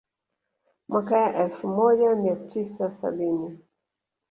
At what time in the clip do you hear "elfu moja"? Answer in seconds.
1.33-2.15